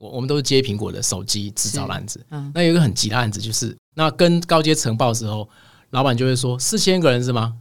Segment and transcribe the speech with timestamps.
[0.00, 2.24] 我我们都是接苹果的手机制造的案子。
[2.30, 5.46] 嗯那有一个很急的案子，就是那跟高阶呈报的时候，
[5.90, 7.54] 老板就会说四千个人是吗？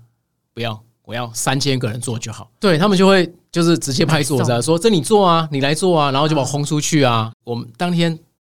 [0.53, 2.49] 不要，我要三千个人做就好。
[2.57, 7.29] 对他们就会就是直接拍桌子啊，说这你做啊，你来做啊，然后就把我轰出去啊。
[7.43, 8.11] 我们当天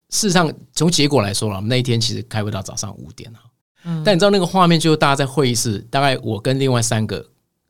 [0.09, 3.39] 事实上从结果来说了，我们那一天其实开会到早上五点啊。
[3.85, 7.25] 嗯但你知道那个画面，就是大家在会议室，大概我跟另外三个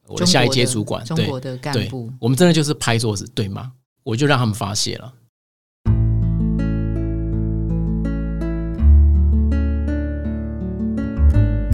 [0.07, 3.71] 我的下一阶主管，对中国的干部，，我们真的就是拍桌子，对吗？
[4.03, 5.13] 我就让他们发泄了。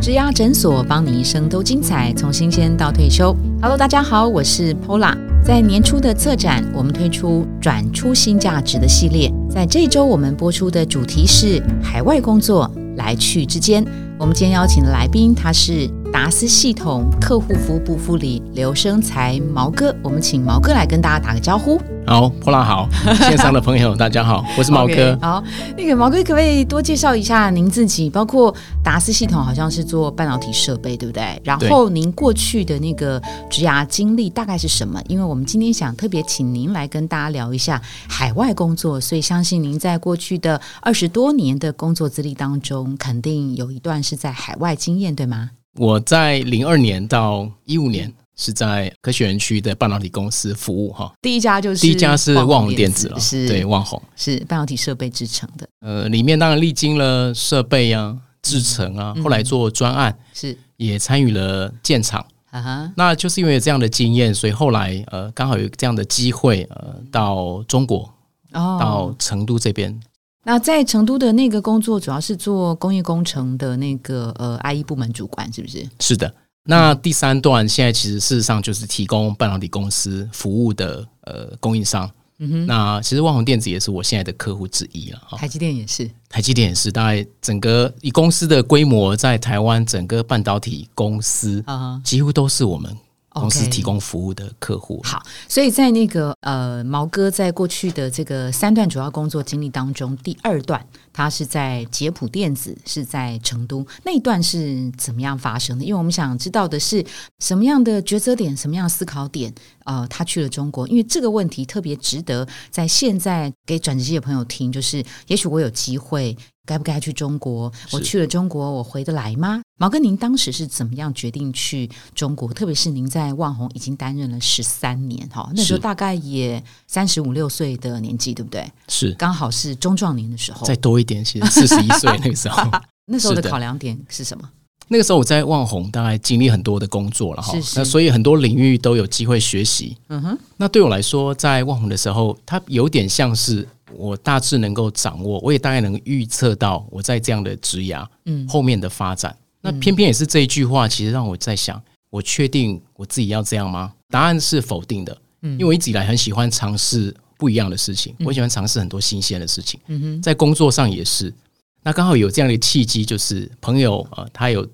[0.03, 3.33] 植牙诊所，帮你一生都精彩，从新鲜到退休。
[3.61, 5.15] Hello，大家好，我是 Pola。
[5.41, 9.31] 在年初的策展，我们推出转出新价值的系列。
[9.49, 13.81] 在这周我们播出的主题是海外工作来去之间。
[14.23, 19.93] 我们今天邀请的来宾，他是达斯系统客户服务部副理刘生才毛哥。
[20.01, 21.77] 我们请毛哥来跟大家打个招呼。
[22.05, 25.17] 好，波浪好，线上的朋友大家好，我是毛哥。
[25.21, 25.41] 好，
[25.77, 28.09] 那个毛哥可不可以多介绍一下您自己？
[28.09, 31.41] 包括达斯系统好像是做半导体设备，对不对？
[31.45, 35.01] 然后您过去的那个职涯经历大概是什么？
[35.07, 45.51] 因为我们今天想特别请您来跟大家聊一下海外工作，所以相信您在过去的二十多年的工作资历当中，肯定有一段是在海外经验，对吗？
[45.75, 54.01] 我在零二年到一五年是在科学园区的半导体公司服务哈，第一家就是第一家是旺宏电子了，是对，旺宏。
[54.15, 62.23] 是半导体设备制成的，呃，里面当然历经了设备啊、制成啊，后来做专案，是也参与了建厂。
[62.51, 68.13] 啊哈，那就是因为有这样的经验，所以后来呃刚好有这样的机会，呃到中国
[68.51, 69.99] 哦，到成都这边。
[70.43, 75.87] 那在成都的那个工作，主要是做工业工程的那个呃 IE 部门主管，是不是？
[75.99, 76.33] 是的。
[76.65, 82.09] 那第三段现在其实事实上就是提供半导体公司服务的呃供应商。
[82.39, 85.37] 嗯哼，那其实万宏电子也是我现在的客户之一了哈。
[85.37, 92.97] 台积电也是，台积电也是，大概整个以公司的规模，在台湾整个半导体公司啊几乎都是我们
[93.33, 95.01] 公司提供服务的客户。
[95.03, 105.83] 好，所以在那个呃毛哥在过去的这个三段主要工作经历当中，第二段他是在捷普电子，是在成都那一段是怎么样发生的？
[105.83, 107.05] 因为我们想知道的是
[107.39, 109.53] 什么样的抉择点，什么样的思考点，
[109.85, 116.37] 呃，他去了中国，因为这个问题特别值得在现在给转职期的朋友听，就是也许我有机会。
[116.65, 117.71] 该不该去中国？
[117.91, 119.61] 我去了中国，我回得来吗？
[119.77, 122.53] 毛哥，您当时是怎么样决定去中国？
[122.53, 128.65] 特别是您在万红已经担任了十三年，哈，那时候大概也三十五六岁的年纪，对不对？
[128.87, 130.65] 是刚好是中壮年的时候。
[130.65, 132.71] 再多一点，其实 四十一岁那个时候，
[133.07, 134.49] 那时候的考量点是什么？
[134.87, 139.97] 那个时候我在万宏，大概经历很多的工作了哈那所以很多领域都有机会学习。
[140.09, 149.35] 嗯哼，那对我来说，在万宏的时候，它有点像是我大致能够掌握，我也大概能预测到我在这样的职涯嗯后面的发展。
[149.61, 153.93] 那偏偏也是这一句话，其实让我在想：我确定我自己要这样吗？
[154.09, 159.79] 答案是否定的，因为我一直以来很喜欢尝试不一样的事情，我喜欢尝试很多新鲜的事情。
[159.87, 161.33] 嗯哼，在工作上也是。
[161.81, 164.67] 那刚好有这样的契机，就是朋友呃，他有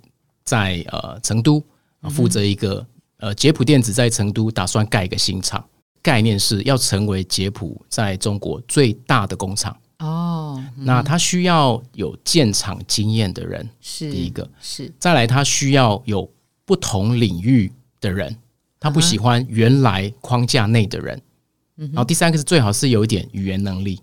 [0.44, 1.64] 在呃成都
[2.02, 2.86] 呃负责一个
[3.18, 5.64] 呃捷普电子在成都打算盖一个新厂，
[6.02, 9.76] 概念是要成为捷普在中国最大的工厂。
[10.00, 16.30] 哦，那他需要有建厂经验的人，是第一个是再来他需要有
[16.66, 18.36] 不同领域的人，
[18.80, 21.22] 他不喜欢原来框架内的人。
[21.78, 24.02] 嗯然后第三个是最好是有一点语言能力。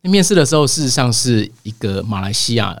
[0.00, 2.76] 那面试的时候，事实上是一个马来西亚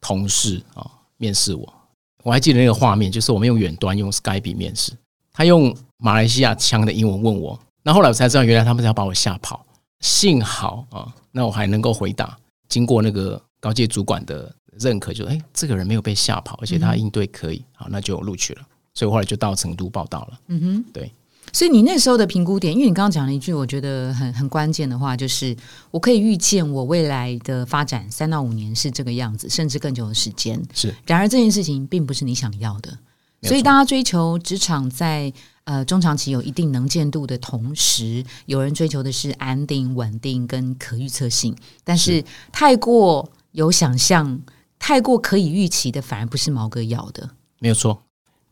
[0.00, 1.74] 同事啊、面试我，
[2.22, 4.92] 我还记得那个画面，就是我们用远端用 Skype 面试，
[5.32, 9.64] 他用马来西亚腔的英文问我，那后来我才知道，原来他们是要把我吓跑。
[10.00, 12.36] 幸好啊，那我还能够回答，
[12.68, 18.62] 经过那个高阶主管的认可，就哎，这个人没有被吓跑，而且他应对可以，好，那就录取了。
[18.94, 20.40] 所以我后来就到成都报道了。
[20.48, 21.12] 嗯哼，对。
[21.52, 25.54] 所以你那时候的评估点，因为你刚刚讲了一句我觉得很很关键的话，就是
[25.90, 30.60] 我可以预见我未来的发展三到五年是这个样子，甚至更久的时间。
[30.72, 32.96] 是然而这件事情并不是你想要的，
[33.42, 35.32] 所以大家追求职场在
[35.64, 44.40] 呃中长期有一定能见度的同时，有人追求的是安定、稳定跟可预测性，但是是太过有想象、
[44.78, 47.30] 太过可以预期的，反而不是毛哥要的。
[47.58, 48.02] 没有错。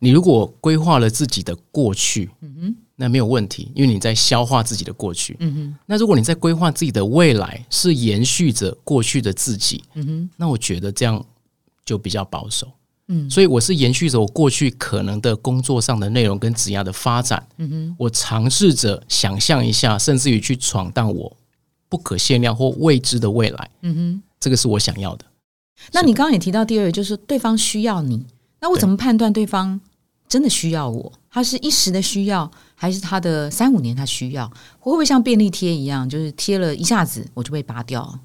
[0.02, 5.36] 你如果规划了自己的过去，嗯哼，那没有问题，因为你在消化自己的过去。
[5.40, 11.22] 嗯哼，那如果你在规划自己的未来，是延续着过去的自己，嗯哼，那我觉得这样
[11.84, 12.66] 就比较保守。
[13.12, 21.36] 嗯所以我是延续着我过去可能的工作上的内容跟职涯的发展，嗯哼，我尝试着想象一下，甚至于去闯荡我
[21.88, 23.70] 不可限量或未知的未来。
[23.82, 25.24] 嗯哼，这个是我想要的。
[25.92, 28.24] 那你刚刚也提到第二个，就是对方需要你，
[28.60, 29.80] 那我怎么判断对方
[30.28, 31.12] 真的需要我？
[31.32, 34.46] 他是一时的需要，还是他的三五年他需要？
[34.78, 38.18] 会不会像便利贴一样，就是贴了一下子我就被拔掉？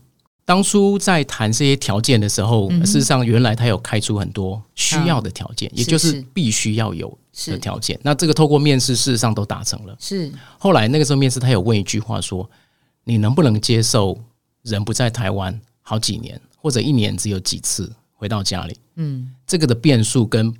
[0.45, 7.99] 当初在谈这些条件的时候，事实上原来他有开出很多需要的条件，也就是必须要有的条件。
[8.03, 9.97] 那这个透过面试，事实上都达成了。
[9.99, 12.47] 是后来那个时候面试，他有问一句话说
[13.03, 14.15] ：“你能不能接受
[14.61, 20.53] 人不在台湾好几年，或者一年只有几次回到家里？”嗯，这个的变数跟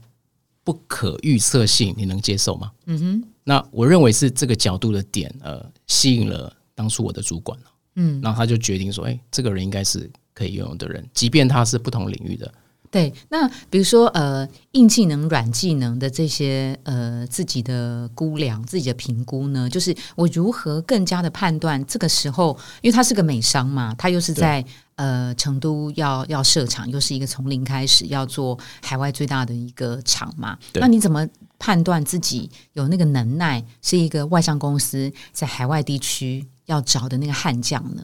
[0.63, 2.71] 不可预测性，你能接受吗？
[2.87, 3.23] 嗯哼。
[3.43, 7.55] 那我认为是这个角度的点，呃，吸引了当初我的主管
[7.95, 12.51] 嗯，然后他就决定说：“哎，这个人应该是可以拥有的人，即便他是不同领域的。”
[12.91, 24.63] 对，那比如说呃，硬技能、软技能的这些呃自己的估量、自己的评估呢，就是我如何更加的判断这个时候，因为他是个美商嘛，他又是在
[24.95, 31.27] 呃成都要要设厂，又是一个从零开始要做海外最大的一个厂嘛，那你怎么
[31.59, 36.47] 判断自己有那个能耐，是一个外商公司在海外地区？
[36.65, 38.01] 要找的那个悍将呢？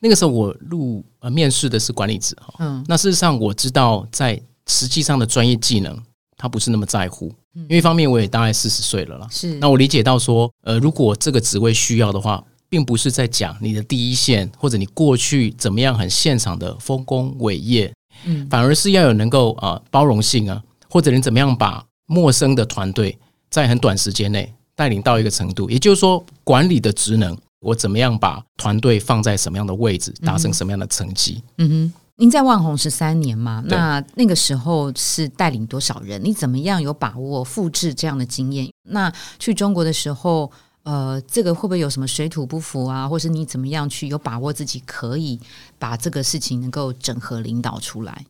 [0.00, 5.98] 那个时候我入呃面试的是管理者哈，嗯，那事实上我知道在实际上的专业技能
[6.36, 9.54] 他不是那么在乎，因为一方面我也大概四十岁了啦，是。
[9.54, 17.90] 那我理解到说，呃，如果这个职位需要的话，并不是在讲你的第一线或者你过去怎么样很现场的丰功伟业，
[18.24, 23.16] 嗯，反而是要有能够啊包容性啊，或者你怎么样把陌生的团队
[23.48, 27.34] 在很短时间内带领到一个程度，也就是说管理的职能。
[27.64, 31.42] 我怎么样把团队放在什么样的位置，达成什么样的成绩？
[31.56, 36.22] 嗯哼，您在万宏十三年嘛，那那个时候是带领多少人？
[36.22, 38.70] 你怎么样有把握复制这样的经验？
[38.88, 40.50] 那去中国的时候，
[40.82, 43.08] 呃，这个会不会有什么水土不服啊？
[43.08, 45.40] 或是你怎么样去有把握自己可以
[45.78, 48.26] 把这个事情能够整合领导出来？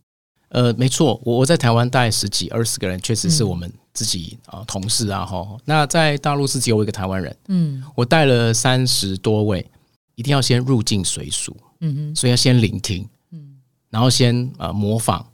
[0.51, 5.57] 呃，没错，我我在台湾带十几二十个人，确实是我们自己啊同事啊哈。
[5.65, 9.67] 那在大陆是只有我一个台湾人，嗯，我带了三十多位，
[10.15, 13.57] 一定要先入境随俗，嗯哼，所以要先聆听，嗯，
[13.89, 15.25] 然后先呃模仿，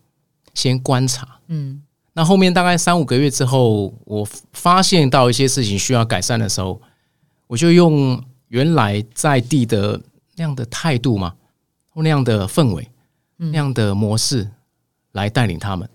[0.54, 6.80] 先观察，嗯，那后面大概三五个月之后，我发现到一些事情需要改善的时候，
[7.48, 10.00] 我就用原来在地的
[10.36, 11.34] 那样的态度嘛，
[11.88, 12.88] 或那样的氛围，
[13.36, 14.48] 那样的模式。
[15.12, 15.90] 来带领他们。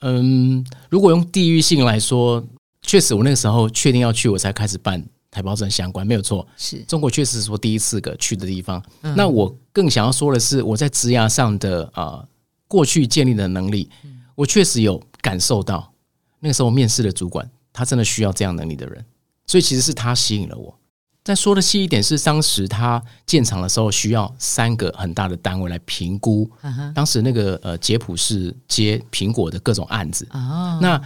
[0.00, 2.42] 嗯，如果用地域性来说，
[2.82, 6.46] 确实我那个时候确定要去，我才开始办台胞证相关，没有错。
[6.56, 8.82] 是中国确实是说第一次个去的地方。
[9.00, 12.26] 那我更想要说的是，我在职涯上的啊
[12.66, 13.88] 过去建立的能力，
[14.34, 15.92] 我确实有感受到。
[16.40, 19.04] 那个时候面试的主管，他真的需要这样能力的人，
[19.46, 20.74] 所以其实是他吸引了我。
[21.30, 26.50] 再说的细一点，是当时他建厂的时候需要三个很大的单位来评估。
[26.92, 30.26] 当时那个呃，杰普是接苹果的各种案子，
[30.80, 31.00] 那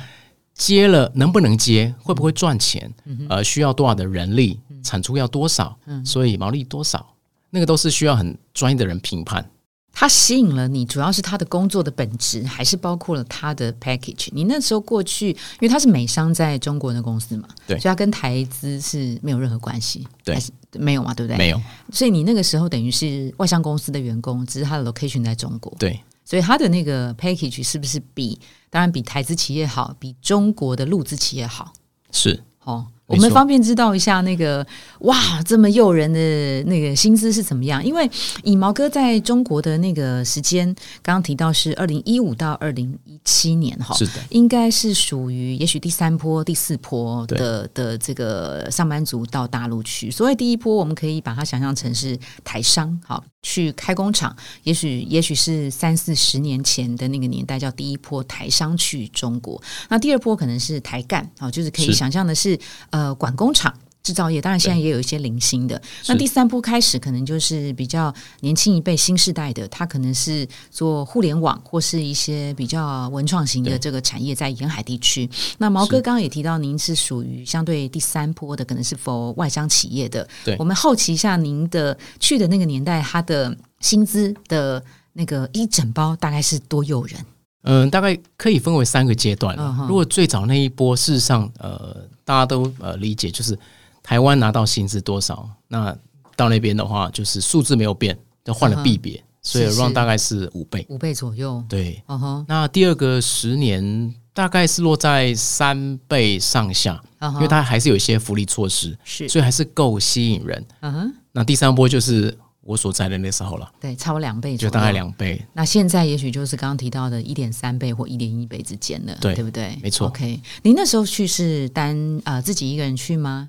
[0.55, 2.91] 接了能不能接，会不会赚钱，
[3.29, 5.77] 呃，需要多少的人力，产出要多少，
[6.07, 7.15] 所以毛利多少，
[7.51, 9.47] 那个都是需要很专业的人评判。
[9.95, 14.29] 他吸引了你，主要是他的工作的本质，还是包括了他的 package？
[14.33, 20.37] 你那时候过去，因为他是美商在中国的公司嘛，对，所以他跟台资是没有任何关系，对，
[20.73, 21.39] 没有嘛，对不对？
[21.39, 21.63] 没有。
[21.93, 26.01] 所以你那个时候等于是外商公司的员工，只是他的 location 在中国，对。
[26.25, 28.41] 所以他的那个 package 是不是比
[28.71, 31.73] 当然比台资企业好，比中国的陆资企业好？
[32.11, 32.87] 是，哦。
[33.07, 34.67] 我们方便知道一下那个
[35.01, 37.85] 哇，这么诱人的那个薪资是怎么样？
[37.85, 38.11] 因为
[38.43, 40.67] 以毛哥在中国的那个时间，
[41.03, 50.11] 刚刚提到是二零一五到二零一七年哈，是的，应该是属于也许第三波、第四波的的这个上班族到大陆去。
[50.11, 54.35] 所谓第一波，我们可以把它想象成是台商，好去开工厂，
[54.65, 59.63] 也许也许是三四十年前的那个年代叫第一波台商去中国。
[59.89, 62.59] 那第二波可能是台干，哦，就是可以想象的是。
[62.91, 65.81] 呃，管工厂、制造业，当然现在也有一些零星的。
[66.07, 75.29] 那第三波开始，可能就是比较年轻一辈、新时代的，他可能是做互联网或是一些比较文创型的这个产业，在沿海地区。
[75.57, 80.29] 那毛哥刚刚也提到，您是属于相对第三波的，可能是否外商企业的？
[80.45, 84.85] 对，我们好奇一下，您的去的那个年代，他的薪资的
[85.15, 87.19] 那个一整包大概是多诱人？
[87.63, 89.57] 嗯，大概可以分为三个阶段。
[89.89, 93.59] 如果最早那一波，事实上，呃，大家都呃理解，就是
[94.05, 95.97] 台湾拿到薪资多少，那
[96.37, 101.65] 到那边的话，就是数字没有变，就换了币别，所以 run 大概是五倍，五倍左右。
[101.67, 102.03] 对，
[102.47, 107.03] 那第二个十年大概是落在三倍上下，
[107.35, 110.67] 因为它还是有一些福利措施，是，所以还是够吸引人。
[110.81, 114.93] 嗯哼，那第三波就是我所在的那时候了，对，超两倍，就大概。
[114.93, 115.43] 两倍。
[115.55, 119.79] 那现在也许就是刚刚提到的一点三倍或一点一倍之间了，对对不对？
[119.83, 123.49] 没错 OK，您那时候去是单呃自己一个人去吗？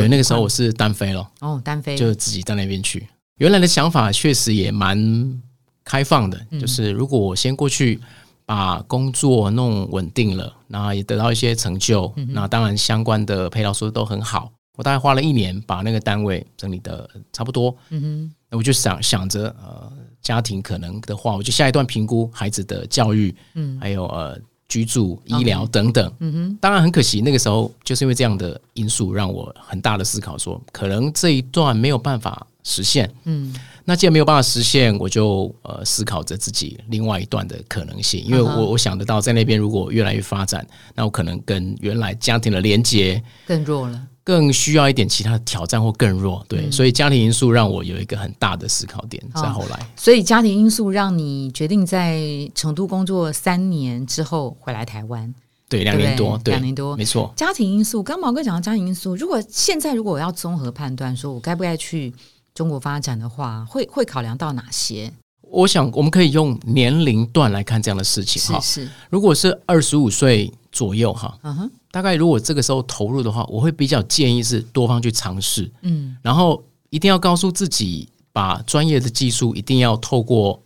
[0.00, 1.96] 对，那个时候我是单飞了，哦，单飞。
[1.96, 3.06] 就自己到那边去。
[3.38, 5.42] 原来的想法确实也蛮
[5.84, 6.60] 开放的，嗯。
[6.60, 8.00] 就是如果我先过去
[8.46, 14.50] 把工作弄稳定了，那也得到一些成就，嗯那当然相关的配套说都很好。
[14.76, 23.78] 我大概花了一年把那个单位整理的差不多，嗯哼，那我就想想着呃家庭可能的话，我就下一段评估孩子的教育，嗯。
[23.80, 24.36] 还有呃
[24.68, 26.12] 居住、医疗等等。
[26.20, 33.12] 嗯哼，当然很可惜，那个时候就是因为这样的因素，让我很大的思考说，可能这一段没有办法实现。
[33.24, 44.08] 嗯那既然没有办法实现，我就呃思考着自己另外一段的可能性，因为我、我想得到，在那边如果越来越发展，那我可能跟原来家庭的连接更弱了。
[44.26, 46.42] 更需要一点其他的挑战或更弱。
[46.48, 49.86] 对，嗯所以家庭因素让我有一个很大的思考点，好在后来。
[49.96, 52.22] 所以家庭因素让你决定在
[52.54, 55.34] 成都工作三年之后回来台湾，
[55.68, 57.30] 对，两年多，对对，两年多没错。
[57.36, 62.10] 家庭因素，刚毛哥讲到家庭因素，如果现在如果我要综合判断，说我该不该去
[62.54, 65.12] 中国发展的话，会会考量到哪些？
[65.50, 68.60] 我想我们可以用年龄段来看这样的事情哈。
[68.60, 80.60] 是是，如果是二十五岁左右哈，嗯哼，大概如果这个时候投入的话，我会比较建议是多方去尝试，嗯然后一定要告诉自己，把专业的技术一定要透过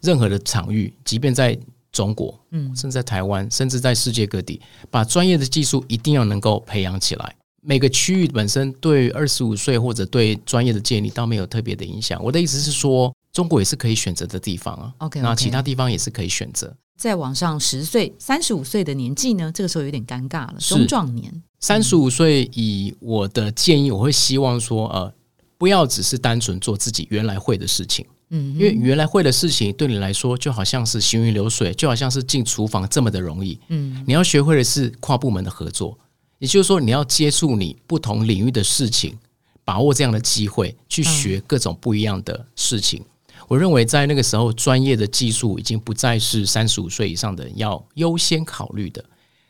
[0.00, 1.56] 任何的场域，即便在
[1.92, 7.36] 中国，嗯甚至在台湾，甚至在世界各地，把专业的技术一定要能够培养起来。
[7.64, 12.22] 每个区域本身对二十五岁或者对专业的建立倒没有特别的影响。
[12.22, 14.92] 我的意思是说，中国也是可以选择的地方啊。
[14.98, 16.74] ，OK，, 那其他地方也是可以选择。
[16.96, 21.32] 再往上十岁、三十五岁的年纪呢，这个时候有点尴尬了，是中壮年。
[21.60, 25.12] 三十五岁，以我的建议，我会希望说，呃，
[25.56, 33.58] 不要只是单纯做自己原来会的事情，嗯，因为原来会的事情对你来说就好像是行云流水，就好像是进厨房这么的容易。
[33.68, 35.96] 嗯你要学会的是跨部门的合作，
[36.42, 39.16] 也就是说，你要接触你不同领域的事情，
[39.64, 43.00] 把握这样的机会去学各种不一样的事情。
[43.46, 49.04] 我认为在那个时候，专业的技术已经不再是三十五岁以上的人要优先考虑的，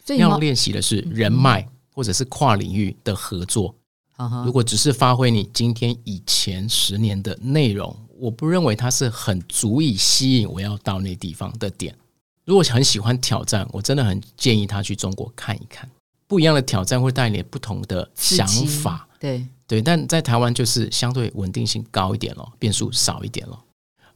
[0.05, 3.75] 所，要练习的是人脉或者是跨领域的合作。
[4.19, 11.97] 嗯如果只是发挥你今天以前十年的内容，我不认为它是很足以吸引我要到那地方的点。
[12.45, 15.91] 如果很喜欢挑战，我真的很建议他去中国看一看，
[16.33, 19.07] 不一样的挑战会带你不同的想法。
[19.21, 23.63] 对，对，但在台湾就是相对稳定性高一点咯，变数少一点咯。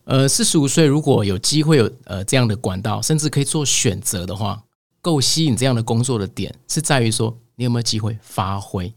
[0.05, 4.65] 呃，四十五岁如果有机会有呃这样的管道，甚至可以做选择的话，
[5.03, 8.91] 够吸引这样的工作的点是在于说你有没有机会发挥。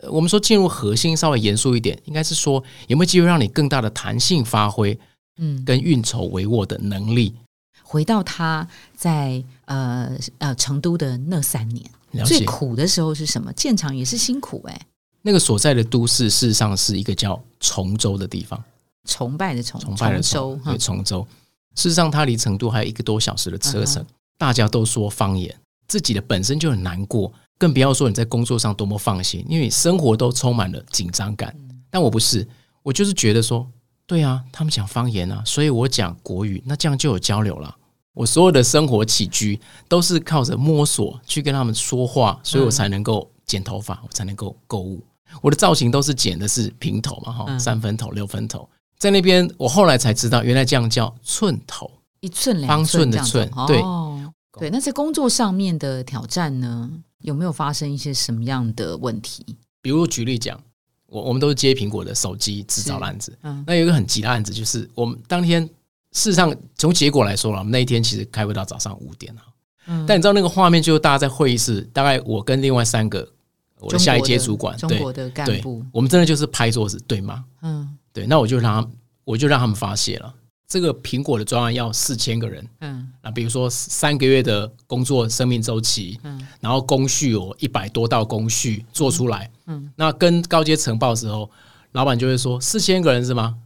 [0.00, 4.98] 呃我们说进入核心稍微严肃一点，应该是说有没有机会让你更大的弹性发挥
[5.36, 7.36] 嗯，跟运筹帷幄的能力。
[7.84, 8.66] 回到他
[8.96, 11.88] 在呃呃成都的那三年，
[12.22, 13.50] 最苦的时候是什么？
[13.54, 14.86] 建厂也是辛苦哎、
[15.22, 18.62] 那个所在的都市，事实上是一个叫崇州的地方。
[19.06, 21.26] 崇拜的崇，崇拜的州崇，对，崇州。
[21.74, 24.04] 事实上，它离成都还有一个多小时的车程。
[24.36, 25.54] 大家都说方言，
[25.88, 31.54] 自己的本身就很难过，更不要说你在工作上多么放心，因为生活都充满了紧张感。
[31.90, 32.46] 但我不是，
[32.82, 33.66] 我就是觉得说，
[34.06, 37.76] 对啊，他们讲方言啊，所以我讲国语，那这样就有交流了。
[38.14, 45.02] 我所有的生活起居都是靠着摸索去跟他们说话，所以我才能够剪头发，我才能够购物。
[45.42, 48.68] 我的造型都是剪的是平头嘛，哈，嗯三分头、六分头。
[48.96, 51.90] 在那边，我后来才知道，原来这样叫寸头。
[52.20, 54.70] 一寸两方寸的寸对哦，对。
[54.70, 59.44] 那在工作上面的挑战呢，有没有发生一些什么样的问题？
[59.82, 60.58] 比如举例讲，
[61.06, 65.68] 我我们都是接苹果的手机制造的案子，嗯那有一个很急的案子，就是我们当天
[66.14, 69.42] 事实上从结果来说了，我们那一天其实开会到早上五点啊。
[69.86, 70.06] 嗯。
[70.06, 73.28] 但你知道那个画面，就是大家在会议室，大概我跟另外三个
[73.80, 77.44] 我的下一阶主管，对中国的干部，，我们真的就是拍桌子对骂。
[77.60, 77.96] 嗯。
[78.12, 78.90] 对，那我就让他
[79.24, 80.34] 我就让他们发泄了。
[80.66, 83.12] 这个苹果的专案要四千个人，嗯。
[83.22, 86.40] 那比如说三个月的工作生命周期，嗯。
[86.60, 91.50] 然后工序有一百多道工序做出来，嗯，那跟高阶呈报的时候，
[91.92, 93.56] 老板就会说四千个人是吗？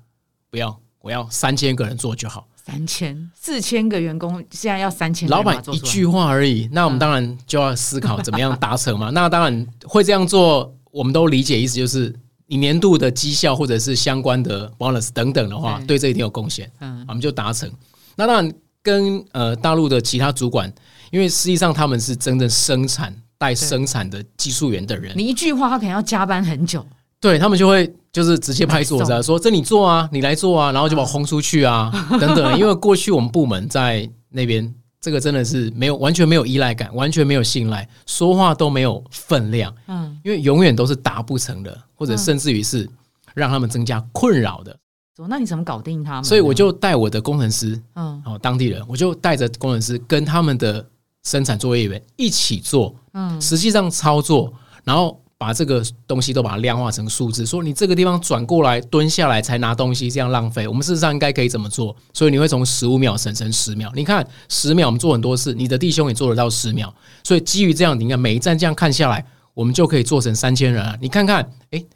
[0.51, 0.79] 不要，
[1.09, 2.47] 我要三千个人做就好。
[2.55, 9.09] 三千四千个员工，现在要三千，老板一句话而已，那我们当然就要思考怎么样达成嘛。
[9.15, 12.15] 那当然会这样做，我们都理解，意思就是
[12.47, 16.71] 你年度的绩效或者是相关的 bonus 等等的话，对对这一定有贡献。
[16.81, 17.73] 嗯我们就达成。
[18.15, 20.71] 那当然跟呃大陆的其他主管，
[21.11, 26.87] 因为实际上他们是真正生产带生产的技术员的人，你一句话，他可能要加班很久。
[27.21, 29.37] 对他们就会就是直接拍桌子啊，送。
[29.37, 32.59] 说这你做啊，你来做啊，然后就把我轰出去啊， 等等。
[32.59, 42.89] 因为过去我们部门在那边，这个真的是没有完全没有依赖感，完全没有信赖，说话都没有分量，嗯，因为永远都是达不成的，或者甚至于是
[43.35, 44.77] 让他们增加困扰的。
[45.29, 46.25] 那你怎么搞定他们？
[46.25, 48.23] 所以我就带我的工程师，嗯。
[48.25, 50.87] 哦，当地人，我就带着工程师跟他们的
[51.25, 53.41] 生产作业员一起做，嗯。
[53.41, 54.53] 实际上操作，
[54.85, 60.67] 然后把这个东西都把它量化成数字，说你这个地方转过来蹲下来才拿东西，这样浪费。
[60.67, 61.95] 我们事实上应该可以怎么做？
[62.13, 63.91] 所以你会从十五秒省成十秒。
[63.95, 66.93] 你看十秒，我们做很多事，你的弟兄也做得到十秒。
[67.23, 70.99] 所以基于这样，你看每一站这样看下来，我们就可以做成三千人啊！
[71.01, 71.87] 你看看，诶，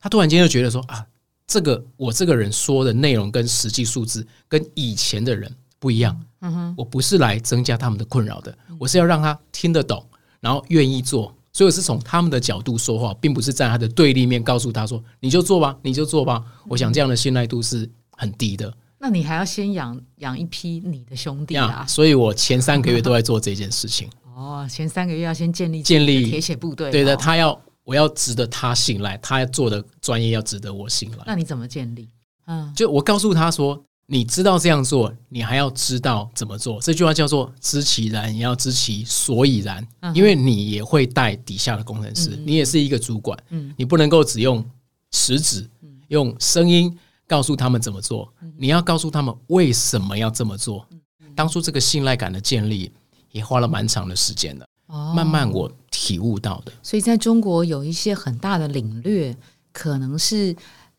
[0.00, 1.04] 他突然间就觉得说啊，
[1.46, 6.18] 这个我这个人说的内容跟实际数字跟以前的人不一样。
[6.40, 10.02] 嗯哼，我不是来增加他们的困扰的，我是要让他听得懂，
[10.40, 11.34] 然后愿意做。
[11.56, 21.64] 所以我是从他们的角度说话，并不是在他的对立面告诉他说：“你就做吧，你就做吧。”我想这样的信赖度是很低的那你还要先养养一批你的兄弟呀。
[21.64, 21.86] 啊。
[21.86, 24.06] 所以我前三个月都在做这件事情。
[24.34, 26.90] 哦，前三个月要先建立建立铁血部队。
[26.90, 31.24] 对的，哦他要我要值得他信赖，他做的专业要值得我信赖。
[31.26, 32.06] 那你怎么建立？
[32.44, 36.80] 嗯就我告诉他说，你知道这样做，你还要知道怎么做。
[36.80, 42.42] 这句话叫做“知其然，也要知其所以然”，嗯因为你也会带底下的工程师，嗯。
[42.46, 43.74] 你也是一个主管，嗯。
[43.76, 44.64] 你不能够只用
[45.10, 45.68] 食指、
[46.06, 46.96] 用声音
[47.26, 48.52] 告诉他们怎么做，嗯。
[48.56, 50.86] 你要告诉他们为什么要这么做。
[51.34, 52.92] 当初这个信赖感的建立
[53.32, 55.12] 也花了蛮长的时间的，哦。
[55.16, 56.72] 慢慢我体悟到的。
[56.80, 59.36] 所以在中国有一些很大的领略，
[59.72, 60.54] 可能是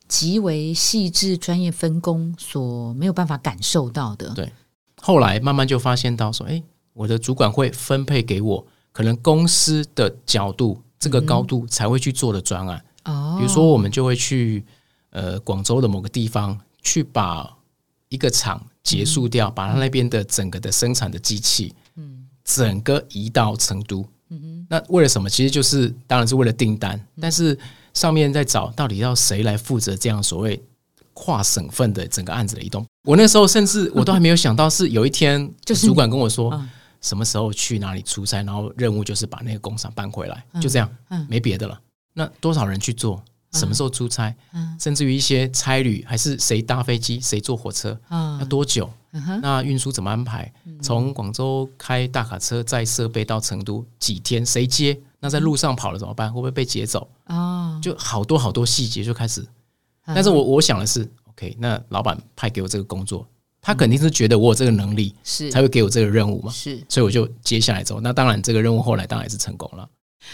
[0.07, 4.29] 极为细致、专业分工所没有办法感受到的。
[4.33, 4.51] 对。
[4.99, 6.61] 后来慢慢就发现到说，哎，
[6.93, 14.65] 我的主管会分配给我可能公司的角度这个高度才会去做的专案，哦，比如说我们就会去
[15.11, 17.55] 呃广州的某个地方去把
[18.09, 22.25] 一个厂结束掉，把它那边的整个的生产的机器，嗯。
[22.43, 24.05] 整个移到成都。
[24.29, 24.67] 嗯哼。
[24.69, 25.29] 那为了什么？
[25.29, 27.57] 其实就是当然是为了订单，但是
[27.97, 30.63] 上面在找到底要谁来负责这样所谓
[31.13, 32.85] 跨省份的整个案子的移动。
[33.03, 36.69] 我那时候甚至我都还没有想到，是有一天 就是主管跟我说嗯
[37.01, 41.79] 什么时候去哪里出差，然后任务就是把那个工厂搬回来，嗯就这样嗯，没别的了。
[42.13, 43.23] 那多少人去做？
[43.53, 44.35] 什么时候出差？
[44.53, 48.87] 嗯甚至于一些差旅，还是谁搭飞机，谁坐火车，要嗯多久？
[49.41, 50.53] 那运输怎么安排？
[50.83, 54.45] 从广州开大卡车载设备到成都几天？
[54.45, 54.99] 谁接？
[55.19, 56.29] 那在路上跑了怎么办？
[56.31, 57.07] 会不会被劫走？
[57.25, 59.41] 哦，就好多好多细节就开始。
[60.05, 63.27] 嗯但是我我想的是，OK，那老板派给我这个工作，
[63.59, 66.51] 他肯定是觉得我有这个能力，是才会给我这个任务嘛。
[66.51, 69.89] 是所以我就接下来之后，那当然这个任务后来当然也是成功了。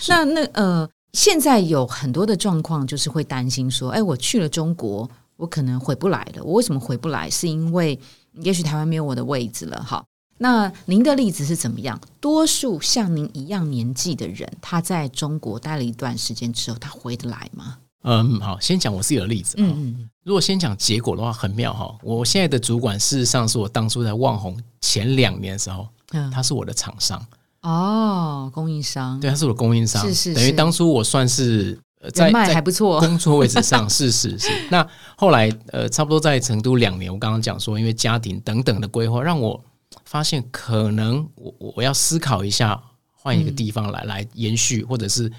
[0.08, 6.44] 那那呃，现在有很多的状况，就是会担心说，哎，我去了中国，我可能回不来了。
[6.44, 7.28] 我为什么回不来？
[7.28, 8.00] 是因为
[8.34, 9.82] 也许台湾没有我的位置了。
[9.84, 10.06] 好，
[10.38, 12.00] 那您的例子是怎么样？
[12.20, 17.78] 多数像您一样年纪的人，他在中国待了一段时间之后，他回得来吗？
[18.04, 19.56] 嗯，好，先讲我自己的例子。
[19.58, 21.96] 嗯嗯，嗯如果先讲结果的话，很妙哈。
[22.02, 27.26] 我现在的主管事实上是我当初在旺宏前两年的时候，嗯，他是我的厂商，
[27.62, 33.00] 哦，供应商，对，他是我的供应商，是是等于当初我算是呃在人脉在还不错。
[33.00, 34.50] 工作位置上 是是是。
[34.70, 39.58] 那后来呃，差不多在成都两年，我刚刚讲说，因为家庭等等的规划，让我
[40.06, 45.32] 发现可能我我我要思考一下，换一个地方来、来延续，或者是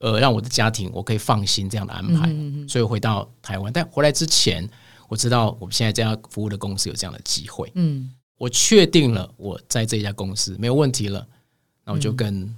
[0.00, 2.28] 呃让我的家庭我可以放心这样的安排。
[2.28, 4.68] 嗯嗯所以回到台湾，但回来之前，
[5.08, 8.12] 我知道我们现在这家服务的公司有这样的机会，嗯。
[8.40, 11.28] 我确定了我在这家公司没有问题了，
[11.84, 12.56] 那我就跟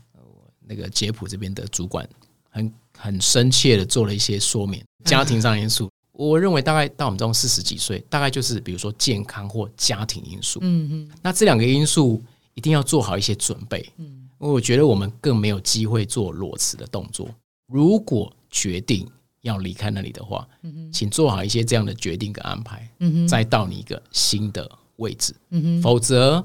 [0.61, 2.09] 那个杰普这边的主管
[2.51, 5.91] 很很深切的做了一些说明，家庭上因素。
[6.13, 10.59] 我认为大概到我们这种四十几岁，大概就是比如说健康或家庭因素。
[10.63, 12.23] 嗯嗯那这两个因素
[12.55, 13.85] 一定要做好一些准备。
[13.99, 17.29] 嗯因为我觉得我们更没有机会做裸辞的动作。
[17.69, 19.09] 如果决定
[19.43, 25.33] 要离开那里的话，嗯哼请做好一些这样的决定跟安排，嗯哼，再到你一个新的位置。
[25.51, 26.45] 嗯哼否则，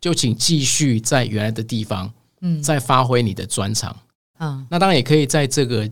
[0.00, 3.96] 就请继续在原来的地方嗯再发挥你的专长。
[4.38, 5.88] 嗯那当然也可以在这个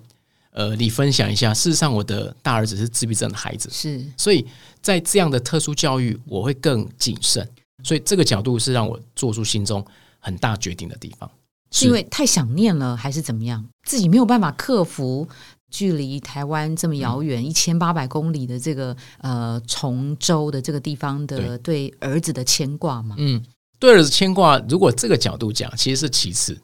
[0.55, 1.53] 呃你分享一下。
[1.53, 4.47] 事实上，我的大儿子是自闭症的孩子，是所以
[4.81, 7.47] 在这样的特殊教育，我会更谨慎。
[7.83, 9.85] 所以这个角度是让我做出心中
[10.19, 11.31] 很大决定的地方。
[11.71, 13.63] 是因为太想念了，还是怎么样？
[13.87, 15.29] 自己没有办法克服
[15.71, 23.17] 距离台湾这么遥嗯远一千八百公里的这个呃崇州的这个地方的对儿子的牵挂吗？
[23.19, 23.45] 嗯，
[23.81, 26.57] 对儿子牵挂，如果这个角度讲，其实是其次，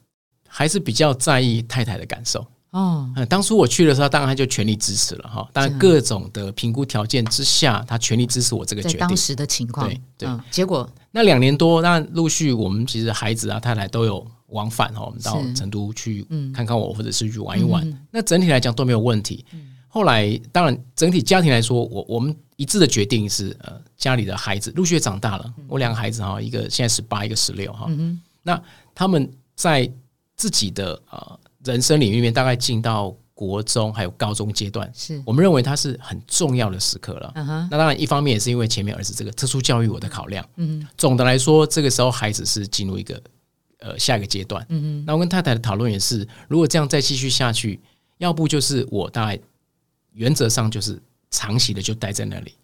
[0.46, 2.46] 还是比较在意太太的感受。
[2.70, 5.48] 哦，嗯，当初我去的时候，当然他就全力支持了哈。
[5.52, 9.00] 当然各种的评估条件之下，他全力支持我这个决定。
[9.00, 18.06] 在当时的情况，对对嗯，结果那两年多，那陆续我们其实孩子啊、太太都有往返哈，我们到成都去嗯看看我，或者是去玩一玩。
[18.10, 19.44] 那整体来讲都没有问题。
[19.88, 25.52] 后来当然整体家庭来说，我我们一致的决定是，呃，家里的孩子陆续长大了。
[25.66, 27.86] 我两个孩子哈，一个现在十八，一个十六哈。
[27.88, 28.62] 嗯那
[28.94, 29.90] 他们在
[30.36, 37.32] 自己的呃人生领域里面，大概进到国中还有高中阶段，是，我们认为它是很重要的时刻了。
[37.70, 40.46] 那当然，一方面也是因为前面儿子这个特殊教育我的考量。
[40.56, 43.22] 嗯总的来说，这个时候孩子是进入一个
[43.78, 44.64] 呃下一个阶段。
[44.68, 47.80] 嗯那我跟太太的讨论也是，如果这样再继续下去，
[48.18, 49.38] 要不就是我大概
[50.12, 52.54] 原则上就是长期的就待在那里。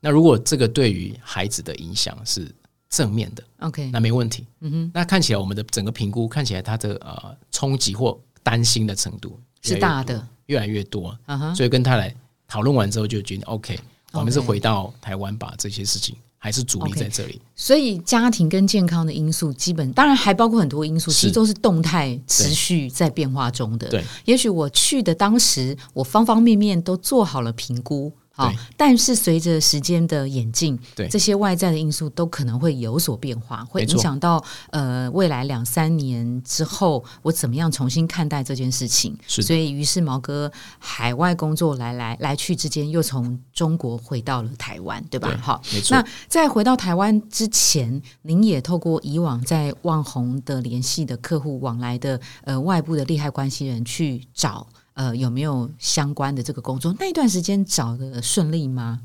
[0.00, 2.48] 那如果这个对于孩子的影响是
[2.90, 4.46] 正面的，，OK，那没问题。
[4.60, 12.14] 嗯哼，那看起来我们的整个评估看起来它的呃冲击或担心的程度是大的，越来越多，嗯哼，所以跟他来
[12.46, 13.78] 讨论完之后就决定 OK，
[14.12, 17.40] 我们是回到台湾把这些事情还是主力在这里。
[17.56, 23.88] 所以家庭跟健康的因素，基本当然还包括很多因素，其实都是动态持续在变化中的。
[23.88, 28.12] 对，也许我去的当时，我方方面面都做好了评估。
[28.36, 31.06] 好，但是随着时间的演进，对。
[31.06, 39.16] 这些外在的因素都可能会有所变化，会影响到呃未来两三年之后我怎么样重新看待这件事情。
[39.28, 45.28] 是所以于是毛哥海外工作来来来去之间，又从中国回到了台湾，对吧？
[45.28, 45.96] 对好，没错。
[45.96, 56.94] 那在回到台湾之前，您也透过以往在万红的联系的客户往来的呃外部的利害关系人去找呃有没有相关的这个工作？
[56.98, 59.00] 那一段时间找的顺利吗？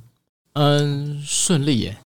[0.53, 1.97] 嗯，顺利耶。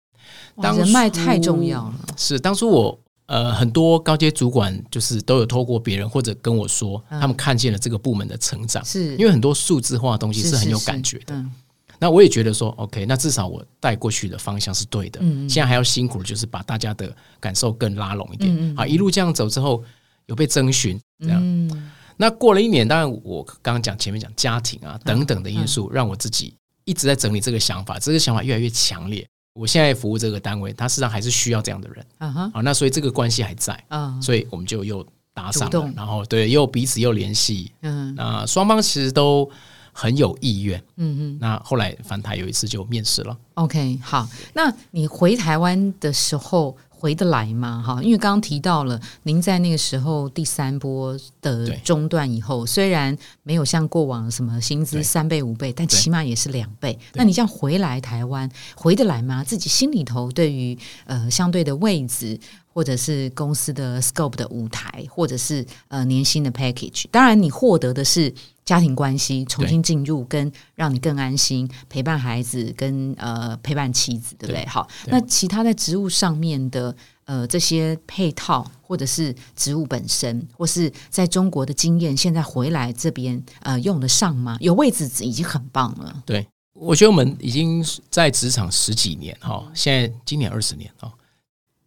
[0.55, 1.95] 哇当人脉太重要了。
[2.17, 11.35] 是当初我呃很多高阶主管就是都有透过别人或者跟我说，嗯他们看见了这个部门的成长，是因为很多数字化的东西是是很有感觉的。
[11.35, 11.51] 嗯
[11.99, 15.21] 那我也觉得说，OK，那至少我带过去的方向是对的。
[15.47, 18.75] 现在还要辛苦的就是把大家的感受更拉拢一点。
[18.75, 19.81] 好，一路这样走之后，
[20.25, 21.39] 有被征询这样。
[21.41, 26.53] 嗯那过了一年，当然我刚刚讲前面讲家庭啊等等的因嗯素，让我自己
[26.85, 29.25] 一直在整理这个想法，这个想法越来越强烈。
[29.53, 32.61] 我现在服务这个单位，他事实上还是需要这样的人啊哈啊。
[32.61, 37.71] 那所以这个关系还在，啊所以我们就又搭上主动，了然后对，又彼此又联系。
[37.81, 39.49] 嗯那双方其实都
[39.91, 40.79] 很有意愿。
[40.97, 46.75] 嗯嗯那后来反台有一次就面试了，OK 好，那你回台湾的时候。
[47.03, 47.83] 回得来吗？
[47.85, 51.11] 哈，因为刚刚提到了，您在那个时候第三波
[51.41, 53.13] 的对中断以后，虽然
[53.43, 56.97] 没有像过往什么薪资三倍五倍，但起码也是两倍。
[57.15, 59.43] 那你这样回来台湾，回得来吗？
[59.43, 62.39] 自己心里头对于呃相对的位置，
[62.73, 68.33] 或者是公司的 scope 的舞台，或者是呃年薪的 package，当然你获得的是
[68.65, 74.65] 家庭关系重新进入，跟让你更安心陪伴孩子，跟呃陪伴妻子，对不对？
[74.65, 76.95] 好，那其他在职务上面的
[77.25, 84.57] 呃这些配套，或者是职务本身，或是在中国的经验，现在回来这边呃用得上吗？
[84.61, 86.23] 有位置已经很棒了。
[86.25, 91.11] 对我觉得我们已经在职场十几年哈，现在今年二十年哦。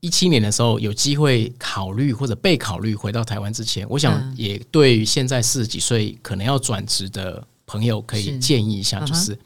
[0.06, 4.34] 一七年的时候有机会考虑或者被考虑回到台湾之前，我想嗯。
[4.36, 9.36] 也对于现在四十几岁可能要转职的朋友可以建议一下，就是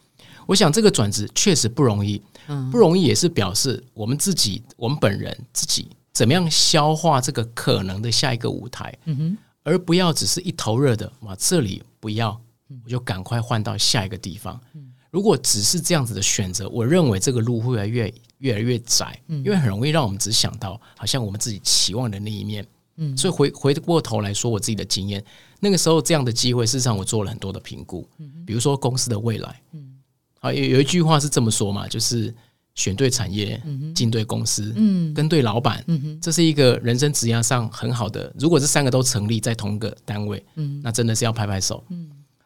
[0.47, 2.71] 我想这个转职确实不容易，嗯。
[2.71, 12.39] 不容易也是表示我们自己我们本人自己怎么样消化这个可能的下一个舞台，嗯哼，而不要只是一头热的往，这里不要，
[12.85, 14.61] 我就赶快换到下一个地方。
[15.11, 22.67] 如果只是这样子的选择，我认为这个路会越来越越来越窄，因为很容易让我们只想到好像我们自己期望的那一面。
[22.97, 23.17] 嗯。
[23.17, 25.25] 所以回回过头来说，我自己的经验，
[25.61, 28.07] 那个时候这样的机会，事实上我做了很多的评估，
[28.45, 29.61] 比如说公司的未来，
[30.41, 32.35] 啊，有有一句话是这么说嘛，就是
[32.75, 33.63] 选对产业，
[33.95, 35.13] 进对公司，嗯。
[35.15, 38.33] 跟对老板，嗯，这是一个人生职涯上很好的。
[38.39, 40.81] 如果这三个都成立在同一个单位，嗯。
[40.83, 41.85] 那真的是要拍拍手。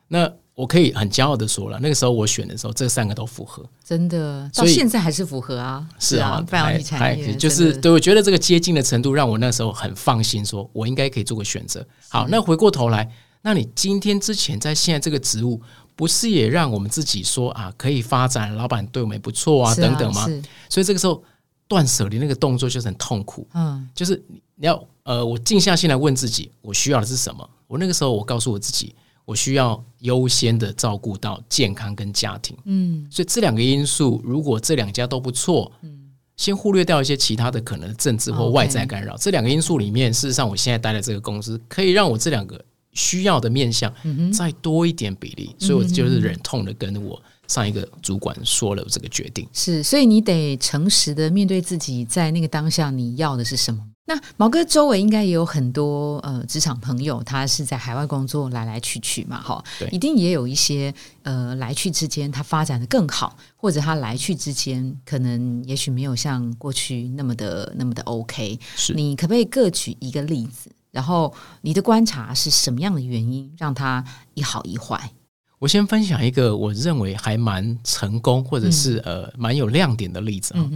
[0.08, 3.64] 那我可以很骄傲的说了，那个时候我选的时候，这三个都符合。
[3.84, 11.84] 真的到现在还是符合啊，是啊，半导还体产业就是对我觉得这个接近的程度，让我那时候很放心，说我应该可以做个选择。
[12.08, 13.10] 好，那回过头来，
[13.42, 15.60] 那你今天之前在现在这个职务，
[15.96, 20.24] 不是也让我们自己说啊，可以发展，老板对我们也不错啊，是等等吗？
[20.68, 21.20] 所以这个时候
[21.66, 23.44] 断舍离那个动作就是很痛苦。
[23.54, 24.22] 嗯就是
[24.54, 27.50] 你要呃，我静下心来问自己，我需要的是什么？
[27.66, 32.56] 我那个时候我告诉我自己，我需要优先的照顾到健康跟家庭。
[32.64, 36.00] 嗯所以这两个因素，如果这两家都不错，嗯
[36.36, 39.16] 先忽略掉一些其他的可能政治或外在干扰。
[39.16, 43.94] 这两个因素里面，事实上我现在待的这个公司可以让我这两个需要的面向
[44.32, 49.48] 再多一点比例，所以我就是忍痛的跟我上一个主管说了这个决定。
[49.52, 53.80] 是，所以你得诚实的面对自己，在那个当下你要的是什么。
[54.06, 68.58] 那毛哥周围应该也有很多呃职场朋友，他是在海外工作来来去去嘛，哈，一定也有一些呃来去之间他发展的更好，或者他来去之间可能也许没有像过去那么的那么的 OK。
[68.76, 70.70] 是你可不可以各举一个例子？
[70.90, 75.10] 然后你的观察是什么样的原因让他一好一坏？
[75.58, 80.70] 我先分享一个我认为还蛮成功或者是呃蛮有亮点的例子啊。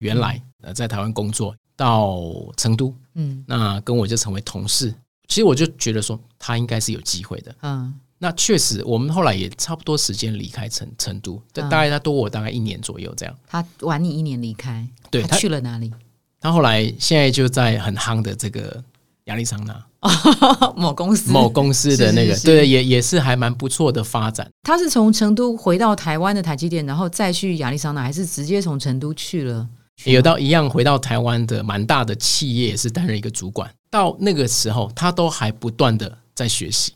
[0.00, 2.22] 原来呃在台湾工作到
[2.56, 4.94] 成都，嗯，那跟我就成为同事。
[5.28, 7.54] 其实我就觉得说他应该是有机会的。
[7.62, 13.34] 嗯，那确实我们后来也差不多时间离开成成都，大概他多我大概一年左右这样。
[13.46, 15.92] 他晚你一年离开，对他去了哪里？
[16.40, 18.82] 他后来现在就在很夯的这个。
[19.24, 19.86] 亚利桑那
[20.76, 24.46] 某公司，某公司的那个，对，也也是还蛮不错的发展。
[24.62, 29.66] 他是从成都回到台湾的台积电，然后再去亚利桑那，还是直接从成都去了？
[30.04, 33.72] 有到一样回到台湾的蛮大的企业，是担任一个主管。
[33.90, 36.92] 到那个时候，他都还不断的在学习。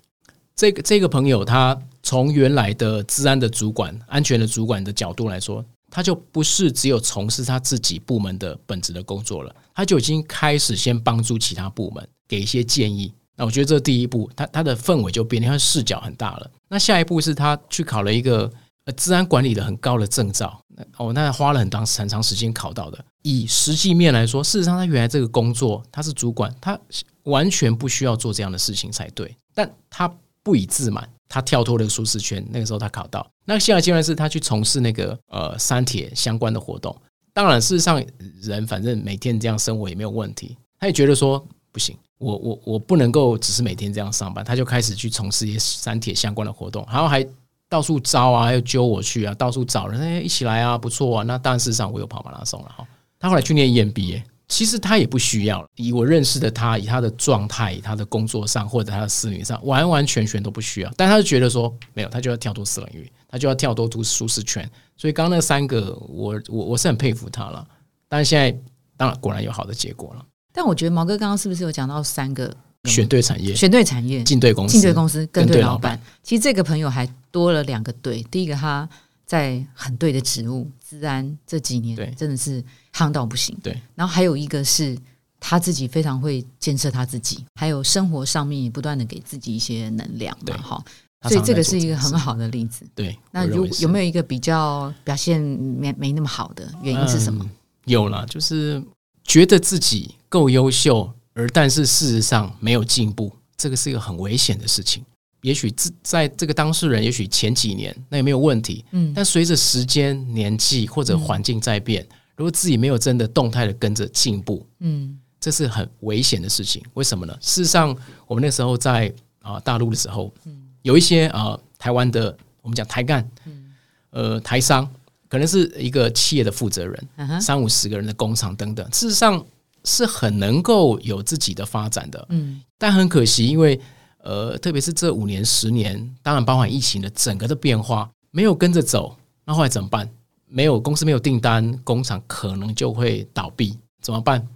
[0.55, 5.65] 这个这个朋友，他从原来的治安的主管、安全的主管的角度来说。
[5.91, 13.11] 他就不是只有从事他自己部门的本职的工作了，他就已经开始先帮助其他部门给一些建议。
[13.35, 16.51] 那我觉得这第一步，他他的氛围就变，他视角很大了。
[16.69, 18.53] 那下一步是他去考了一个
[18.85, 20.63] 呃治安管理的很高的证照，
[20.97, 23.05] 哦，那花了很长很长时间考到的。
[23.23, 26.79] 以实际面来说，事实上他原来这个工作他是主管，他
[27.25, 30.13] 完全不需要做这样的事情才对，但他
[30.43, 31.09] 不以自满。
[31.31, 33.31] 他跳脱了舒适圈，那个时候他考到。
[33.45, 36.97] 那下一个阶段是他去从事那个呃三铁相关的活动。
[37.35, 38.03] 当然，事实上
[38.41, 40.57] 人反正每天这样生活也没有问题。
[40.81, 44.43] 他也觉得说不行，我我我不能够只是每天这样上班。
[44.43, 47.23] 他就开始去从事一些三铁相关的活动，然后还
[47.69, 51.25] 到处招啊，又揪我去啊，到处找人哎一起来啊，不错啊。
[51.25, 52.87] 那当然，事实上我有跑马拉松了哈。
[53.19, 54.23] 他后来去念 EMBA。
[54.49, 60.91] 其实他也不需要，以我认识的他，以他的状态，以他的工作上或者他的私领上，完完全全都不需要。
[60.97, 64.67] 但他就觉得说，没有，他就要跳脱私领域，他就要跳脱出舒适圈。
[64.97, 67.63] 所以刚刚那三个，我我我是很佩服他了。
[68.09, 68.59] 但是现在，
[68.97, 70.25] 当然果然有好的结果了。
[70.51, 72.51] 但我觉得毛哥刚刚是不是有讲到三个
[72.85, 76.01] 选对产业、选对产业、进对公司、进对公司跟对老板？
[76.23, 78.23] 其实这个朋友还多了两个对。
[78.31, 78.89] 第一个他
[79.27, 82.65] 在很对的职务，自然这几年真的是。
[82.91, 83.81] 夯到不行，对。
[83.95, 84.99] 然后还有一个是
[85.39, 90.85] 他自己非常会建设他自己，还有生活上面也不断的给自己一些能量嘛，哈。
[91.29, 92.85] 所以这个是一个很好的例子。
[92.97, 93.17] 对。
[93.31, 97.49] 那如有没有一个比较表现没没那么好的原因是什么？
[97.85, 98.83] 有了，就是
[99.23, 105.05] 觉得自己够优秀，而但是事实上没有进步，这个是一个很危险的事情。
[105.43, 109.13] 也许在在这个当事人，也许前几年那也没有问题，嗯。
[109.15, 112.05] 但随着时间、年纪或者环境在变。
[112.35, 116.83] 如果自己没有真的动态的跟着进步，嗯，这是很危险的事情。
[116.95, 117.33] 为什么呢？
[117.41, 117.97] 事实上，
[118.27, 123.73] 我们那时候在啊大陆的时候，嗯，有一些啊台湾的我们讲台干，嗯，
[124.11, 124.89] 呃台商，
[125.29, 129.45] 可能是一个企业的负责人，三五十个人的工厂等等，事实上
[129.89, 133.81] 是很能够有自己的发展的，嗯，但很可惜，因为
[134.19, 140.09] 呃特别是这五年十年，当然包含疫情的整个的变化，没有跟着走，那后来怎么办？
[140.47, 144.47] 没有公司没有订单，工厂可能就会倒闭，怎么办？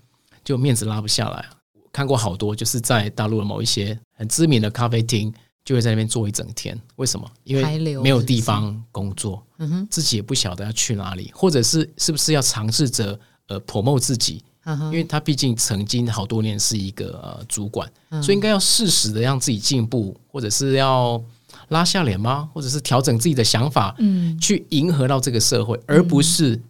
[0.44, 1.44] 就面子拉不下来。
[1.92, 5.32] 看过好多，就是在大陆的某一些很知名的咖啡厅，
[5.64, 6.78] 就会在那边坐一整天。
[6.96, 7.30] 为什么？
[7.44, 9.42] 因为没有地方工作，
[9.90, 13.18] 自己也不晓得要去哪里，或者是是不是要尝试着
[13.48, 14.42] 呃 promote 自己？
[14.64, 17.90] 因为他毕竟曾经好多年是一个呃主管，
[18.22, 21.22] 所以应该要适时的让自己进步，或者是要。
[21.68, 22.50] 拉下脸吗？
[22.52, 26.60] 或者是调整自己的想法，嗯，去迎合到这个社会，而不是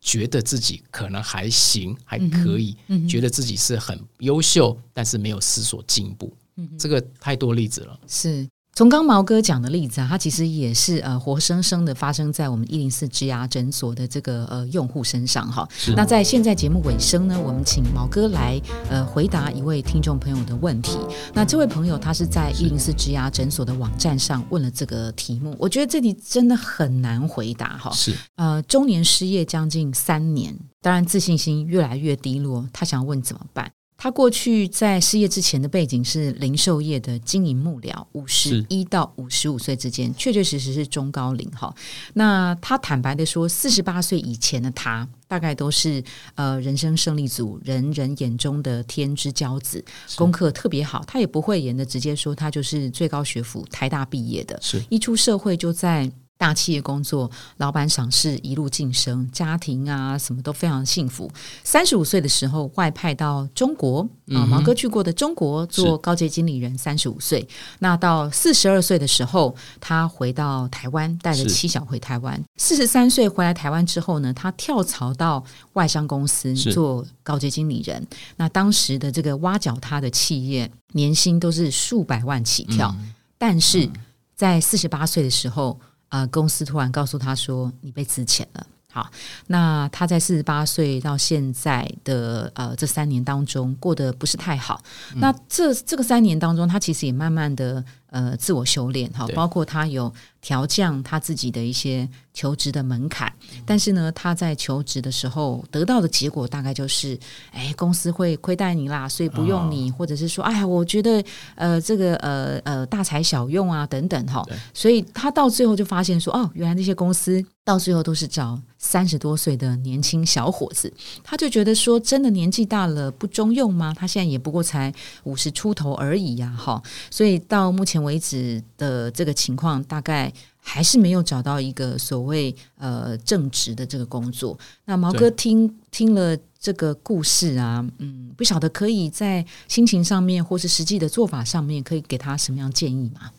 [0.00, 2.76] 觉得自己可能还行，还可以，
[3.08, 6.30] 觉得自己是很优秀，但是没有思索进步。
[6.78, 8.46] 这个太多例子了，是。
[8.74, 15.68] 从刚毛哥讲的例子啊，它其实也是呃活生生的发生在我们一零四植牙诊所的这个呃用户身上哈。
[15.94, 18.58] 那在现在节目尾声呢，我们请毛哥来
[18.88, 20.98] 呃回答一位听众朋友的问题。
[21.34, 27.90] 那这位朋友他是在一零四植牙诊所的网站上问了这个题目，我觉得这题真的很难回答哈。
[27.92, 33.70] 是呃中年失业将近三年，当然自信心越来越低落，他想要问怎么办？
[34.02, 41.72] 他过去在失业之前的背景是零售业的经营幕僚，五十一到五十五岁之间，确确实实是中高龄哈。
[42.14, 46.02] 那他坦白的说，四十八岁以前的他，大概都是
[46.34, 49.84] 呃人生胜利组，人人眼中的天之骄子，
[50.16, 51.04] 功课特别好。
[51.06, 56.10] 他也不会演的，直接说他就是最高学府台大毕业的，是一出社会就在。
[56.42, 61.30] 大企业工作，老板赏识，一路晋升，家庭啊什么都非常幸福。
[61.62, 64.00] 三十五岁的时候外派到中国
[64.34, 66.76] 啊，毛哥去过的中国做高级经理人。
[66.76, 67.46] 三十五岁，
[67.78, 72.42] 那到四十二岁的时候，他回到台湾，带着妻小回台湾。
[72.56, 78.04] 四十三岁回来台湾之后呢，他跳槽到外商公司做高级经理人。
[78.34, 82.92] 那当时的这个挖角他的企业，年薪都是数百万起跳，
[83.38, 83.88] 但是
[84.34, 85.78] 在四十八岁的时候。
[86.12, 86.26] 啊！
[86.26, 89.10] 公司突然告诉他说：“你被辞遣了。”好，
[89.46, 94.82] 那他在四十八岁到现在的呃这三年当中过得不是太好。
[95.14, 103.32] 那这这个三年当中，他其实也慢慢的呃自我修炼哈，包括他有调降他自己的一些求职的门槛。
[103.66, 107.18] 但是呢，他在求职的时候得到的结果大概就是：
[107.50, 111.24] 哎，公司会亏待你啦，所以不用你，或者是说，哎呀，我觉得
[111.56, 114.44] 呃这个呃呃大材小用啊等等哈。
[114.72, 117.44] 所以他到最后就发现说：哦，原来那些公司。
[117.64, 120.92] 到最后都是找三十多岁的年轻小伙子，
[121.22, 123.94] 他就觉得说，真的年纪大了不中用吗？
[123.96, 124.92] 他现在也不过才
[125.22, 126.82] 五十出头而已呀，哈！
[127.08, 134.58] 所以到目前为止的这个情况，大概还是没有找到一个所谓呃正职的这个工作。
[134.84, 143.30] 那毛哥听听了这个故事啊，嗯，不晓得可以在心情上面或是实际的做法上面，可以给他什么样建议吗？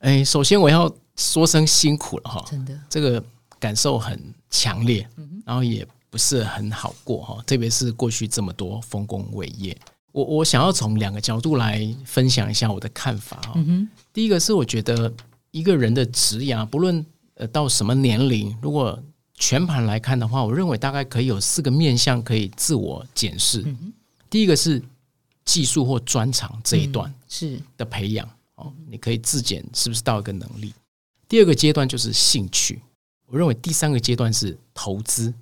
[0.00, 3.24] 哎，首先我要说声辛苦了哈，真的这个。
[3.60, 4.18] 感受很
[4.50, 5.06] 强烈，
[5.46, 9.76] 然后也不是很好过哈，特别是过去这么多丰功伟业，
[10.10, 13.54] 我我想要从两个角度来分享一下我的看法哈。
[14.12, 15.12] 第一个是我觉得
[15.52, 19.00] 一个人的职涯，不论呃到什么年龄，如果
[19.34, 23.64] 全盘来看的话，我认为大概可以有四个面向可以自我检视。
[24.28, 24.82] 第一个是
[25.44, 30.72] 技术或专长这一段是的培养哦，你可以自检是不是到一个能力。
[31.28, 32.80] 第二个阶段就是兴趣。
[33.30, 35.32] 我认为第三个阶段是投资，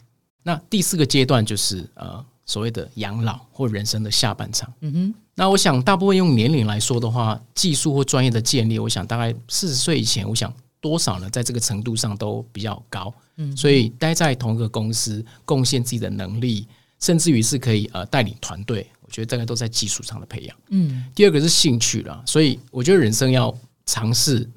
[0.42, 4.72] 那第四个阶段就是呃所谓的养老或人生的下半场。
[4.80, 13.12] 嗯哼，那我想大部分用年龄来说的话，技术或专业的建立，我想大概四十岁以前，我想多少呢，在这个程度上都比较高。
[13.36, 16.66] 嗯，所以待在同一个公司，贡献自己的能力，
[17.00, 20.56] 甚至于是可以呃带领团队，我觉得大概都在技术上的培养。
[20.70, 24.48] 嗯，第二个是兴趣了，所以我觉得人生要尝试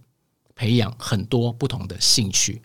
[0.56, 2.62] 培养很多不同的兴趣。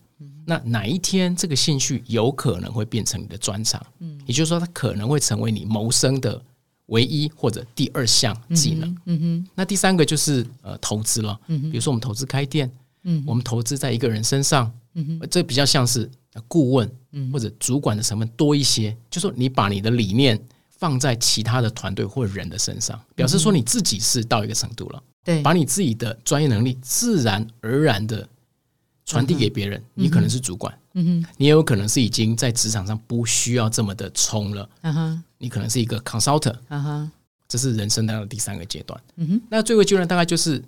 [0.49, 3.85] 那哪一天这个兴趣有可能会变成你的专长？
[3.99, 6.41] 嗯，也就是说，它可能会成为你谋生的
[6.85, 8.97] 唯一或者第二项技能。
[9.07, 9.47] 嗯哼。
[9.53, 11.37] 那第三个就是呃投资了。
[11.47, 11.69] 嗯哼。
[11.69, 12.71] 比如说我们投资开店，
[13.03, 16.09] 嗯，我们投资在一个人身上，嗯哼，这比较像是
[16.47, 16.89] 顾问
[17.33, 18.95] 或者主管的成分多一些。
[19.11, 25.03] 就说你把你的理念放在其他的团队或人的身上，表示说你自己是到一个程度了。
[25.25, 28.25] 对，把你自己的专业能力自然而然的。
[29.07, 37.11] 传递给别人，你可能是主管，嗯哼，你也有可能是已经在职场上不需要这么的冲了，嗯哼，你可能是一个 consultant，嗯哼，
[37.47, 40.61] 这是人生的第三个阶段，嗯哼，那最后阶段大概就是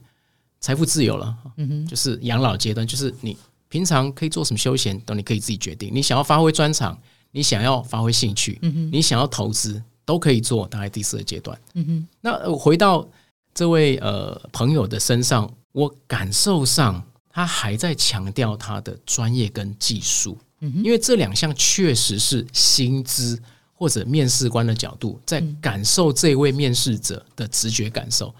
[0.61, 6.97] 财富自由了，嗯哼，就是养老阶段，就是你平常可以做什么休闲，都你可以自己决定，你想要发挥专长，
[7.31, 13.05] 你想要发挥兴趣，嗯哼，你想要投资都可以做，大概第四个阶段，嗯哼，那回到
[13.53, 17.03] 这位呃朋友的身上，我感受上。
[17.39, 23.41] 他还在强调他的专业跟技术，因为这两项确实是薪资
[23.73, 28.35] 或者面试官的角度在感受这位面试者的直觉感受。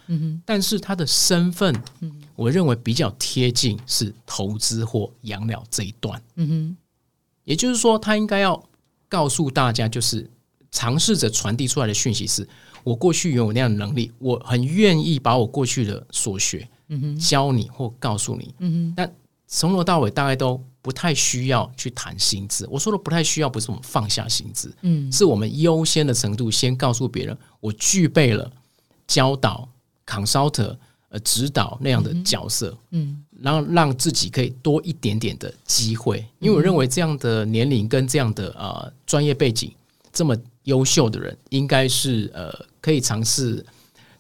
[0.46, 1.74] 但是他的身份，
[2.36, 6.22] 我认为比较贴近是投资或养老这一段。
[7.46, 8.62] 也就是说，他应该要
[9.08, 10.30] 告诉大家，就是
[10.72, 12.46] 尝试着传递出来的讯息是：
[12.84, 16.68] 我过去拥有那样的能力，我很愿意把我过去的所学。
[17.20, 19.12] 教你或告诉你，但
[19.48, 22.68] 从头到尾大概都不太需要去谈薪资。
[22.70, 28.52] 我说的不太需要，不是我们放下薪资，嗯，是我们优先的程度先告诉别人，我具备了
[29.08, 29.68] 教导、
[30.06, 30.78] consulter、
[31.10, 36.24] 呃指导那样的角色，嗯，然后让自己可以多一点点的机会。
[36.40, 39.74] 因为我认为这样的年龄跟这样的呃专业背景
[40.14, 43.66] 这么优秀的人，应该是呃可以尝试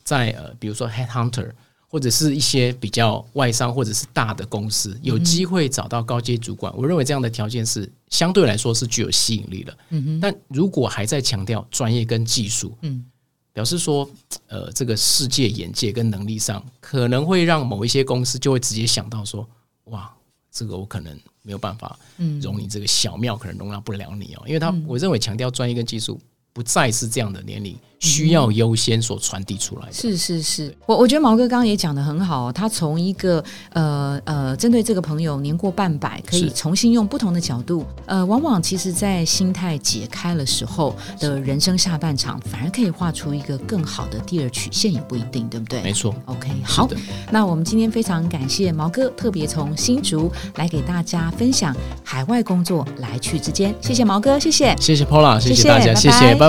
[0.04, 1.52] 在呃比如说 head hunter。
[1.92, 9.78] 或者是一些比较外商或者是大的公司，有机会找到高阶主管，我认为这样的条件是相对来说是具有吸引力的。
[9.90, 13.04] 嗯哼，但如果还在强调专业跟技术，嗯，
[13.52, 14.08] 表示说，
[14.46, 19.48] 呃，这个世界眼界跟能力上，可能会让某一些公司就会直接想到说，
[19.86, 20.14] 哇，
[20.52, 22.40] 这个我可能没有办法嗯。
[22.40, 26.20] 容你这个小庙，可能容纳不了你哦，因为他我认为强调专业跟技术。
[26.60, 29.93] 不再是这样的年龄需要优先所传递出来的。
[29.93, 33.41] 是是是，我我觉得毛哥刚刚也讲的很好，他从一个
[33.72, 45.82] 呃呃，针对这个朋友年过半百，可以重新用不同的角度，呃，往往其实在心态解开了时候的人生下半场，反而可以画出一个更好的第二曲线，也不一定，对不对？
[45.82, 46.14] 没错。
[46.26, 46.89] OK，好，
[47.32, 56.49] 那我们今天非常感谢毛哥，特别从新竹来给大家分享海外工作来去之间，谢谢毛哥，谢谢，谢谢 Paula，谢谢大家，谢谢，拜。